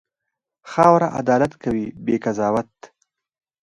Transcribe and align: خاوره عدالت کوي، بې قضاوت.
خاوره 0.71 1.07
عدالت 1.19 1.51
کوي، 1.63 1.85
بې 2.05 2.15
قضاوت. 2.23 2.71